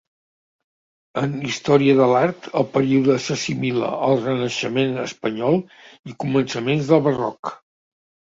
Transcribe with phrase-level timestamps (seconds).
[1.23, 5.61] En història de l'art, el període s'assimila al renaixement espanyol
[6.13, 7.53] i començaments del barroc.